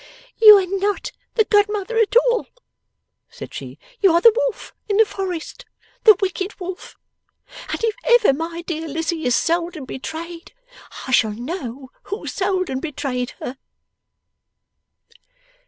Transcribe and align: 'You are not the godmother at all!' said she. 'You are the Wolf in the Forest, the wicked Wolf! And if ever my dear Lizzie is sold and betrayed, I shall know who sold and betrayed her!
'You 0.37 0.57
are 0.57 0.65
not 0.79 1.11
the 1.35 1.43
godmother 1.45 1.95
at 1.99 2.15
all!' 2.17 2.47
said 3.29 3.53
she. 3.53 3.77
'You 3.99 4.13
are 4.13 4.19
the 4.21 4.33
Wolf 4.35 4.73
in 4.89 4.97
the 4.97 5.05
Forest, 5.05 5.63
the 6.05 6.17
wicked 6.19 6.59
Wolf! 6.59 6.95
And 7.69 7.83
if 7.83 7.95
ever 8.05 8.33
my 8.33 8.63
dear 8.63 8.87
Lizzie 8.87 9.25
is 9.25 9.35
sold 9.35 9.77
and 9.77 9.85
betrayed, 9.85 10.55
I 11.05 11.11
shall 11.11 11.29
know 11.33 11.91
who 12.05 12.25
sold 12.25 12.71
and 12.71 12.81
betrayed 12.81 13.35
her! 13.41 13.59